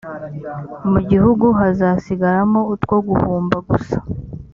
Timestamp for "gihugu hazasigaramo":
1.09-2.59